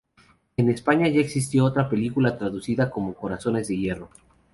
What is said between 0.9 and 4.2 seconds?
ya existió otra película traducida como "Corazones de hierro".